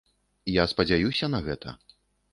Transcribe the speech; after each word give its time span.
Я 0.61 0.65
спадзяюся 0.71 1.25
на 1.37 1.45
гэта. 1.51 1.69